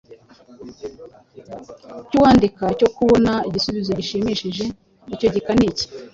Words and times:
cyuwandika 2.07 2.63
cyo 2.79 2.89
kubona 2.95 3.31
igisubizo 3.47 3.91
gishimishije. 3.99 4.65
Icyo 5.13 5.27
gika 5.33 5.51
ni 5.57 5.65
iki: 5.69 5.85